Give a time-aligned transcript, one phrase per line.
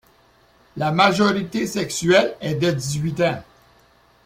[0.77, 3.43] La majorité sexuelle est de dix-huit ans.